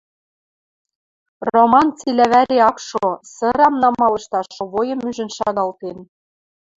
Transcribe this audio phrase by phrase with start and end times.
[1.53, 5.97] Роман цилӓ вӓре ак шо, сырам намалышташ Овойым ӱжӹн шагалтен.